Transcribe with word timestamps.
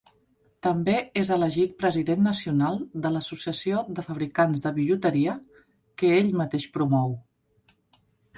També 0.67 0.93
és 1.23 1.27
elegit 1.35 1.75
president 1.83 2.23
nacional 2.27 2.79
de 3.03 3.11
l'Associació 3.17 3.83
de 3.99 4.07
Fabricants 4.09 4.65
de 4.65 4.73
Bijuteria, 4.79 5.37
que 6.03 6.11
ell 6.17 6.33
mateix 6.43 6.67
promou. 6.81 7.15